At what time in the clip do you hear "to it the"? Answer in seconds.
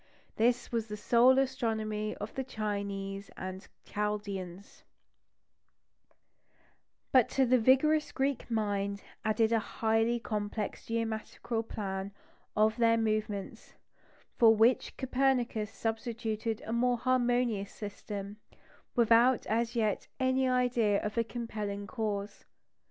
7.29-7.59